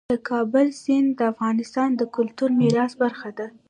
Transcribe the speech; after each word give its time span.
د 0.13 0.13
کابل 0.29 0.67
سیند 0.83 1.09
د 1.15 1.21
افغانستان 1.33 1.89
د 1.95 2.01
کلتوري 2.15 2.55
میراث 2.61 2.93
برخه 3.03 3.29
ده. 3.37 3.47